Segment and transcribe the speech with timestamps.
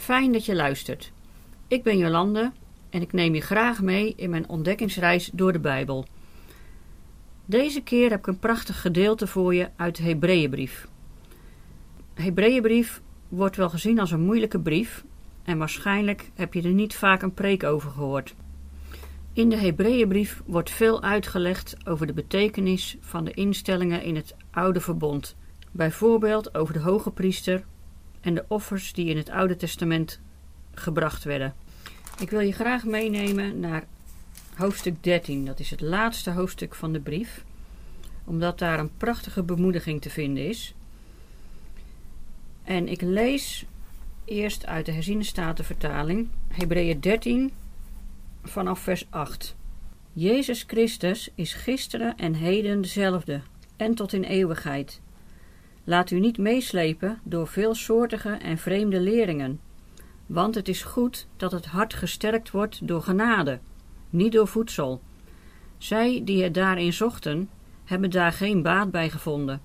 [0.00, 1.12] Fijn dat je luistert.
[1.68, 2.52] Ik ben Jolande
[2.90, 6.06] en ik neem je graag mee in mijn ontdekkingsreis door de Bijbel.
[7.44, 10.88] Deze keer heb ik een prachtig gedeelte voor je uit de Hebreeënbrief.
[12.14, 15.04] Hebreeënbrief wordt wel gezien als een moeilijke brief
[15.42, 18.34] en waarschijnlijk heb je er niet vaak een preek over gehoord.
[19.32, 24.80] In de Hebreeënbrief wordt veel uitgelegd over de betekenis van de instellingen in het oude
[24.80, 25.36] verbond.
[25.70, 27.64] Bijvoorbeeld over de hoge priester
[28.20, 30.20] en de offers die in het Oude Testament
[30.74, 31.54] gebracht werden.
[32.18, 33.84] Ik wil je graag meenemen naar
[34.54, 35.44] hoofdstuk 13.
[35.44, 37.44] Dat is het laatste hoofdstuk van de brief,
[38.24, 40.74] omdat daar een prachtige bemoediging te vinden is.
[42.62, 43.64] En ik lees
[44.24, 47.52] eerst uit de herziene statenvertaling, Hebreeën 13,
[48.44, 49.56] vanaf vers 8.
[50.12, 53.40] Jezus Christus is gisteren en heden dezelfde,
[53.76, 55.00] en tot in eeuwigheid.
[55.90, 59.60] Laat u niet meeslepen door veelsoortige en vreemde leringen,
[60.26, 63.58] want het is goed dat het hart gesterkt wordt door genade,
[64.10, 65.00] niet door voedsel.
[65.78, 67.48] Zij die het daarin zochten,
[67.84, 69.60] hebben daar geen baat bij gevonden.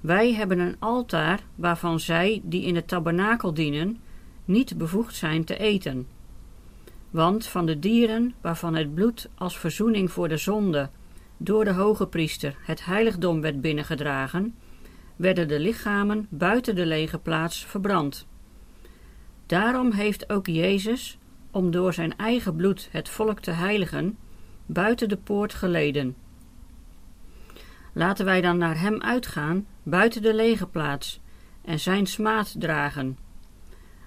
[0.00, 4.00] Wij hebben een altaar waarvan zij die in het tabernakel dienen,
[4.44, 6.06] niet bevoegd zijn te eten.
[7.10, 10.90] Want van de dieren waarvan het bloed als verzoening voor de zonde
[11.36, 14.54] door de hoge priester het heiligdom werd binnengedragen,
[15.20, 18.26] werden de lichamen buiten de lege plaats verbrand.
[19.46, 21.18] Daarom heeft ook Jezus,
[21.50, 24.18] om door zijn eigen bloed het volk te heiligen,
[24.66, 26.16] buiten de poort geleden.
[27.92, 31.20] Laten wij dan naar hem uitgaan, buiten de lege plaats,
[31.64, 33.18] en zijn smaad dragen.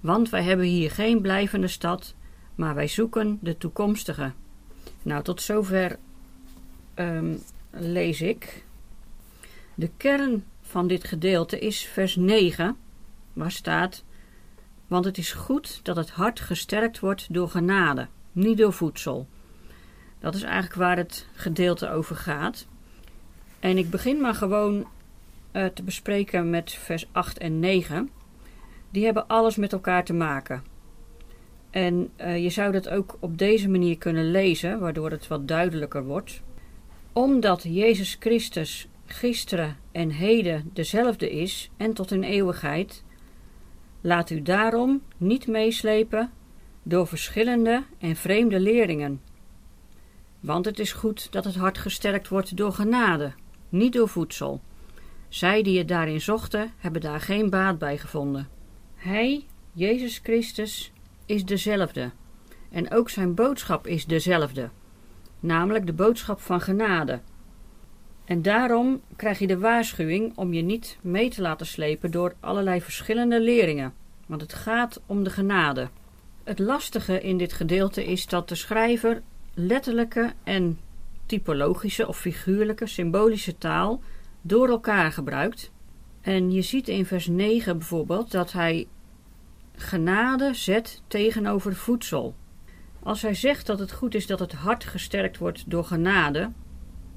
[0.00, 2.14] Want wij hebben hier geen blijvende stad,
[2.54, 4.32] maar wij zoeken de toekomstige.
[5.02, 5.98] Nou, tot zover
[6.94, 7.38] um,
[7.70, 8.64] lees ik.
[9.74, 12.76] De kern van dit gedeelte is vers 9,
[13.32, 14.04] waar staat:
[14.86, 19.28] Want het is goed dat het hart gesterkt wordt door genade, niet door voedsel.
[20.18, 22.66] Dat is eigenlijk waar het gedeelte over gaat.
[23.60, 24.86] En ik begin maar gewoon
[25.52, 28.10] uh, te bespreken met vers 8 en 9.
[28.90, 30.62] Die hebben alles met elkaar te maken.
[31.70, 36.04] En uh, je zou dat ook op deze manier kunnen lezen, waardoor het wat duidelijker
[36.04, 36.42] wordt.
[37.12, 43.04] Omdat Jezus Christus gisteren en heden dezelfde is en tot in eeuwigheid,
[44.00, 46.32] laat u daarom niet meeslepen
[46.82, 49.20] door verschillende en vreemde leringen.
[50.40, 53.32] Want het is goed dat het hart gesterkt wordt door genade,
[53.68, 54.60] niet door voedsel.
[55.28, 58.48] Zij die het daarin zochten, hebben daar geen baat bij gevonden.
[58.94, 60.92] Hij, Jezus Christus,
[61.26, 62.10] is dezelfde.
[62.70, 64.70] En ook zijn boodschap is dezelfde,
[65.40, 67.20] namelijk de boodschap van genade,
[68.28, 72.80] en daarom krijg je de waarschuwing om je niet mee te laten slepen door allerlei
[72.80, 73.94] verschillende leringen,
[74.26, 75.88] want het gaat om de genade.
[76.44, 79.22] Het lastige in dit gedeelte is dat de schrijver
[79.54, 80.78] letterlijke en
[81.26, 84.02] typologische of figuurlijke symbolische taal
[84.40, 85.70] door elkaar gebruikt.
[86.20, 88.86] En je ziet in vers 9 bijvoorbeeld dat hij
[89.74, 92.34] genade zet tegenover voedsel.
[93.02, 96.50] Als hij zegt dat het goed is dat het hart gesterkt wordt door genade,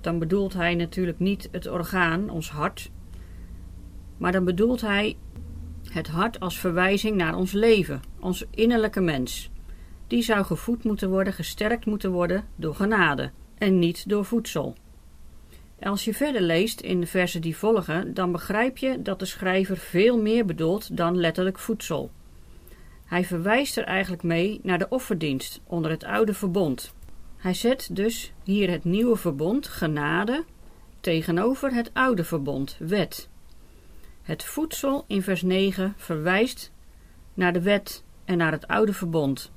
[0.00, 2.90] dan bedoelt hij natuurlijk niet het orgaan, ons hart,
[4.16, 5.16] maar dan bedoelt hij
[5.92, 9.50] het hart als verwijzing naar ons leven, ons innerlijke mens.
[10.06, 14.76] Die zou gevoed moeten worden, gesterkt moeten worden door genade en niet door voedsel.
[15.80, 19.76] Als je verder leest in de versen die volgen, dan begrijp je dat de schrijver
[19.76, 22.10] veel meer bedoelt dan letterlijk voedsel.
[23.04, 26.94] Hij verwijst er eigenlijk mee naar de offerdienst onder het oude verbond.
[27.36, 30.44] Hij zet dus hier het nieuwe verbond, genade,
[31.00, 33.28] tegenover het oude verbond, wet.
[34.22, 36.72] Het voedsel in vers 9 verwijst
[37.34, 39.52] naar de wet en naar het oude verbond.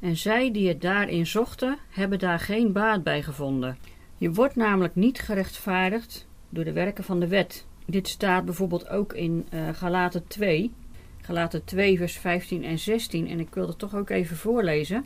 [0.00, 3.78] En zij die het daarin zochten, hebben daar geen baat bij gevonden.
[4.16, 7.66] Je wordt namelijk niet gerechtvaardigd door de werken van de wet.
[7.86, 10.72] Dit staat bijvoorbeeld ook in uh, Galaten 2.
[11.20, 13.28] Galaten 2, vers 15 en 16.
[13.28, 15.04] En ik wil het toch ook even voorlezen.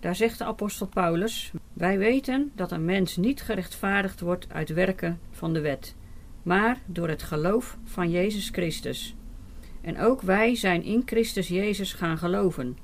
[0.00, 5.20] Daar zegt de apostel Paulus: Wij weten dat een mens niet gerechtvaardigd wordt uit werken
[5.30, 5.94] van de wet,
[6.42, 9.14] maar door het geloof van Jezus Christus.
[9.80, 12.76] En ook wij zijn in Christus Jezus gaan geloven,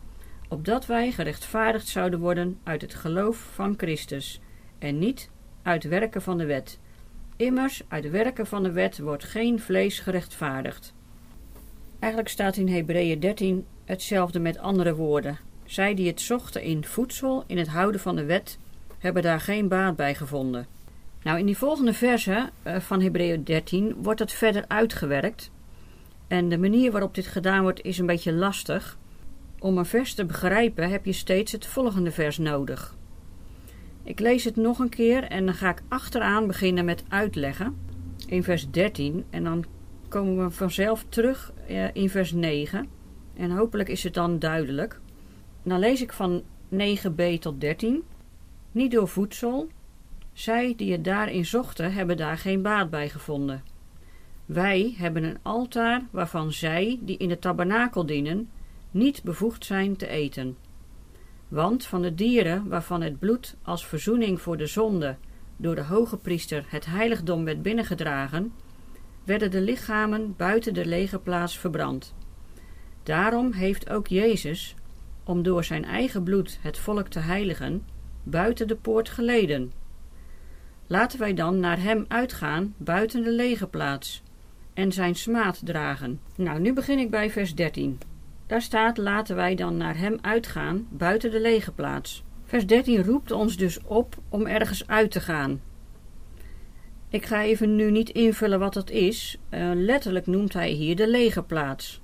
[0.49, 4.41] opdat wij gerechtvaardigd zouden worden uit het geloof van Christus,
[4.79, 5.31] en niet
[5.63, 6.79] uit werken van de wet.
[7.37, 10.95] Immers, uit werken van de wet wordt geen vlees gerechtvaardigd.
[11.99, 15.39] Eigenlijk staat in Hebreeën 13 hetzelfde met andere woorden.
[15.67, 18.59] Zij die het zochten in voedsel, in het houden van de wet,
[18.99, 20.67] hebben daar geen baat bij gevonden.
[21.23, 25.51] Nou, in die volgende verse uh, van Hebreeën 13 wordt het verder uitgewerkt.
[26.29, 28.99] En de manier waarop dit gedaan wordt is een beetje lastig.
[29.59, 32.97] Om een vers te begrijpen heb je steeds het volgende vers nodig.
[34.03, 37.77] Ik lees het nog een keer en dan ga ik achteraan beginnen met uitleggen.
[38.27, 39.65] In vers 13 en dan
[40.09, 42.89] komen we vanzelf terug eh, in vers 9.
[43.37, 45.01] En hopelijk is het dan duidelijk.
[45.67, 46.43] Dan lees ik van
[46.75, 48.03] 9b tot 13.
[48.73, 49.69] Niet door voedsel.
[50.33, 53.63] Zij die het daarin zochten, hebben daar geen baat bij gevonden.
[54.45, 58.51] Wij hebben een altaar waarvan zij, die in de tabernakel dienen,
[58.91, 60.57] niet bevoegd zijn te eten.
[61.49, 65.17] Want van de dieren waarvan het bloed als verzoening voor de zonde
[65.57, 68.53] door de hoge priester het heiligdom werd binnengedragen,
[69.25, 72.15] werden de lichamen buiten de lege plaats verbrand.
[73.03, 74.75] Daarom heeft ook Jezus,
[75.27, 77.85] om door zijn eigen bloed het volk te heiligen,
[78.23, 79.73] buiten de poort geleden.
[80.87, 84.23] Laten wij dan naar hem uitgaan buiten de lege plaats
[84.75, 86.21] en zijn smaad dragen.
[86.37, 87.99] Nou, nu begin ik bij vers 13.
[88.47, 92.25] Daar staat: Laten wij dan naar hem uitgaan buiten de lege plaats.
[92.45, 95.61] Vers 13 roept ons dus op om ergens uit te gaan.
[97.09, 99.39] Ik ga even nu niet invullen wat dat is.
[99.51, 102.01] Uh, letterlijk noemt hij hier de lege plaats.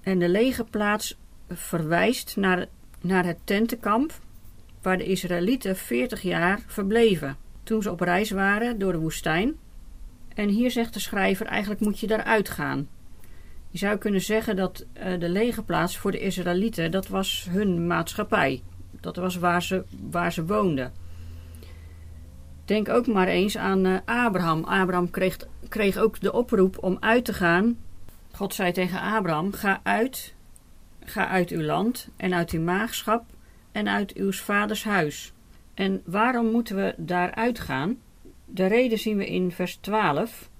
[0.00, 1.18] En de lege plaats
[1.50, 2.66] verwijst naar,
[3.00, 4.12] naar het tentenkamp
[4.82, 7.36] waar de Israëlieten 40 jaar verbleven.
[7.62, 9.54] Toen ze op reis waren door de woestijn.
[10.34, 12.88] En hier zegt de schrijver: eigenlijk moet je daaruit gaan.
[13.70, 18.62] Je zou kunnen zeggen dat uh, de legerplaats voor de Israëlieten, dat was hun maatschappij.
[19.00, 20.92] Dat was waar ze, waar ze woonden.
[22.64, 24.64] Denk ook maar eens aan uh, Abraham.
[24.64, 25.36] Abraham kreeg,
[25.68, 27.78] kreeg ook de oproep om uit te gaan.
[28.32, 30.34] God zei tegen Abraham: Ga uit,
[31.04, 33.24] ga uit uw land en uit uw maagschap
[33.72, 35.32] en uit uw vaders huis.
[35.74, 37.98] En waarom moeten we daaruit gaan?
[38.44, 40.50] De reden zien we in vers 12.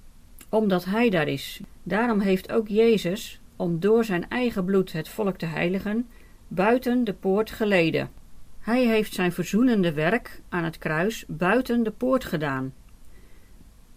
[0.48, 1.60] Omdat hij daar is.
[1.82, 6.08] Daarom heeft ook Jezus, om door zijn eigen bloed het volk te heiligen,
[6.48, 8.10] buiten de poort geleden.
[8.60, 12.72] Hij heeft zijn verzoenende werk aan het kruis buiten de poort gedaan.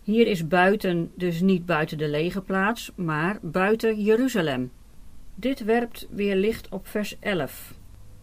[0.03, 4.71] Hier is buiten dus niet buiten de lege plaats, maar buiten Jeruzalem.
[5.35, 7.73] Dit werpt weer licht op vers 11,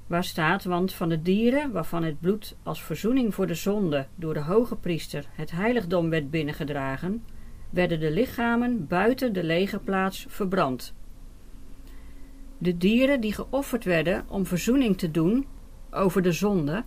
[0.06, 4.34] waar staat: Want van de dieren waarvan het bloed als verzoening voor de zonde door
[4.34, 7.24] de hoge priester het heiligdom werd binnengedragen,
[7.70, 10.94] werden de lichamen buiten de lege plaats verbrand.
[12.58, 15.46] De dieren die geofferd werden om verzoening te doen
[15.90, 16.84] over de zonde,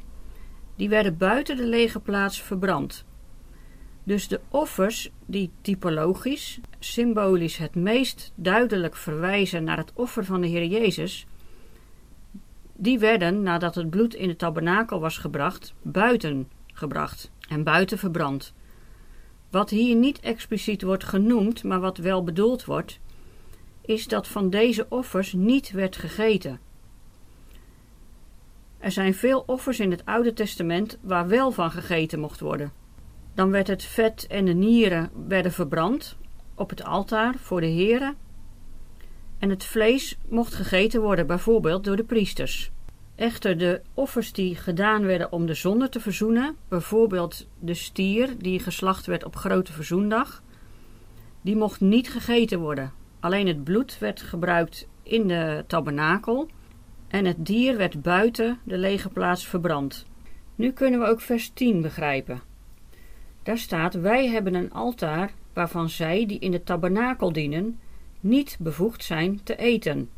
[0.76, 3.06] die werden buiten de lege plaats verbrand.
[4.04, 10.48] Dus de offers die typologisch, symbolisch het meest duidelijk verwijzen naar het offer van de
[10.48, 11.26] Heer Jezus,
[12.76, 18.54] die werden, nadat het bloed in de tabernakel was gebracht, buiten gebracht en buiten verbrand.
[19.50, 23.00] Wat hier niet expliciet wordt genoemd, maar wat wel bedoeld wordt,
[23.82, 26.60] is dat van deze offers niet werd gegeten.
[28.78, 32.83] Er zijn veel offers in het Oude Testament waar wel van gegeten mocht worden.
[33.34, 36.18] Dan werd het vet en de nieren werden verbrand
[36.56, 38.16] op het altaar voor de heren.
[39.40, 42.72] En het vlees mocht gegeten worden, bijvoorbeeld door de priesters.
[43.16, 48.60] Echter, de offers die gedaan werden om de zonde te verzoenen, bijvoorbeeld de stier die
[48.60, 50.44] geslacht werd op Grote Verzoendag,
[51.42, 52.92] die mocht niet gegeten worden.
[53.20, 56.50] Alleen het bloed werd gebruikt in de tabernakel
[57.08, 60.06] en het dier werd buiten de lege plaats verbrand.
[60.56, 62.42] Nu kunnen we ook vers 10 begrijpen.
[63.44, 67.80] Daar staat: Wij hebben een altaar waarvan zij die in de tabernakel dienen
[68.20, 70.10] niet bevoegd zijn te eten.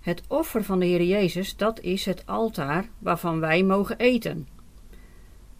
[0.00, 4.48] Het offer van de Heer Jezus, dat is het altaar waarvan wij mogen eten.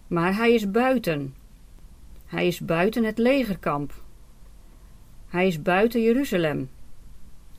[0.06, 1.34] Maar hij is buiten.
[2.26, 4.02] Hij is buiten het legerkamp.
[5.28, 6.70] Hij is buiten Jeruzalem.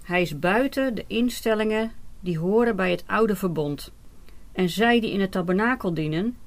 [0.04, 3.92] Hij is buiten de instellingen die horen bij het oude verbond.
[4.52, 6.38] En zij die in het tabernakel dienen,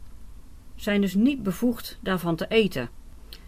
[0.77, 2.89] zijn dus niet bevoegd daarvan te eten.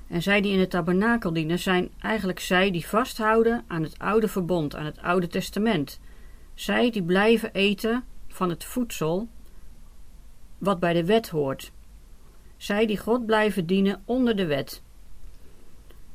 [0.08, 4.28] En zij die in het tabernakel dienen, zijn eigenlijk zij die vasthouden aan het oude
[4.28, 6.00] verbond, aan het oude testament.
[6.54, 9.28] Zij die blijven eten van het voedsel
[10.58, 11.73] wat bij de wet hoort.
[12.56, 14.82] Zij die God blijven dienen onder de wet.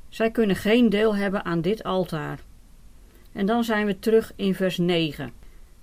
[0.10, 2.40] Zij kunnen geen deel hebben aan dit altaar.
[3.32, 5.34] En dan zijn we terug in vers 9.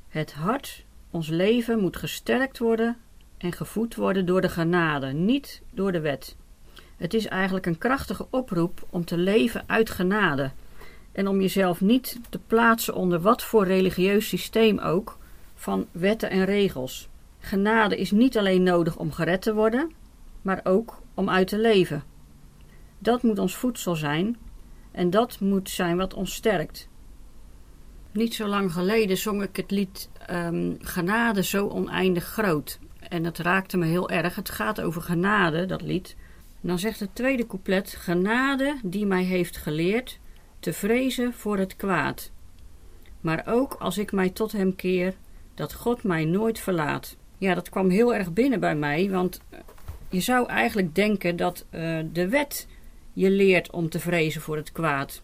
[0.09, 2.97] Het hart, ons leven, moet gesterkt worden
[3.41, 6.37] en gevoed worden door de genade, niet door de wet.
[6.97, 10.51] Het is eigenlijk een krachtige oproep om te leven uit genade
[11.13, 15.19] en om jezelf niet te plaatsen onder wat voor religieus systeem ook
[15.55, 17.09] van wetten en regels.
[17.39, 19.93] Genade is niet alleen nodig om gered te worden,
[20.43, 22.03] maar ook om uit te leven.
[22.99, 24.37] Dat moet ons voedsel zijn
[24.91, 26.89] en dat moet zijn wat ons sterkt.
[28.13, 32.79] Niet zo lang geleden zong ik het lied ehm, Genade zo oneindig groot.
[33.11, 34.35] En dat raakte me heel erg.
[34.35, 36.17] Het gaat over genade, dat lied.
[36.61, 40.19] dan zegt het tweede couplet: Genade die mij heeft geleerd
[40.61, 42.31] te vrezen voor het kwaad.
[43.21, 45.15] Maar ook als ik mij tot hem keer,
[45.55, 47.17] dat God mij nooit verlaat.
[47.39, 49.59] Ja, dat kwam heel erg binnen bij mij, want eh,
[50.09, 52.67] je zou eigenlijk denken dat uh, de wet
[53.13, 55.23] je leert om te vrezen voor het kwaad.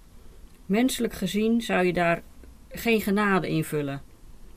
[0.66, 2.22] Menselijk gezien zou je daar
[2.68, 4.02] geen genade invullen.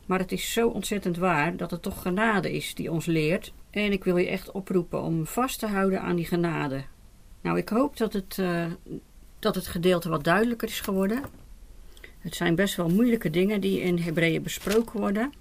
[0.10, 3.54] Maar het is zo ontzettend waar dat het toch genade is die ons leert.
[3.70, 6.84] En ik wil je echt oproepen om vast te houden aan die genade.
[7.42, 8.66] Nou, ik hoop dat het, uh,
[9.40, 11.24] dat het gedeelte wat duidelijker is geworden.
[12.20, 15.34] Het zijn best wel moeilijke dingen die in Hebreeën besproken worden.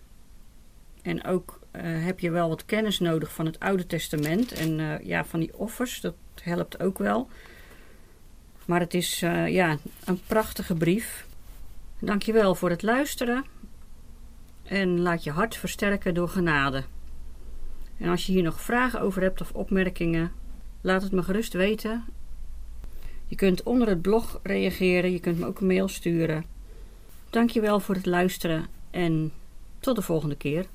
[1.02, 4.98] En ook uh, heb je wel wat kennis nodig van het Oude Testament en uh,
[5.00, 6.00] ja, van die offers.
[6.00, 7.28] Dat helpt ook wel.
[8.64, 11.26] Maar het is ja, een prachtige brief.
[11.98, 13.44] Dankjewel voor het luisteren.
[14.68, 16.84] En laat je hart versterken door genade.
[17.98, 20.32] En als je hier nog vragen over hebt of opmerkingen,
[20.80, 22.04] laat het me gerust weten.
[23.26, 26.44] Je kunt onder het blog reageren, je kunt me ook een mail sturen.
[27.30, 29.32] Dankjewel voor het luisteren en
[29.78, 30.66] tot de volgende keer.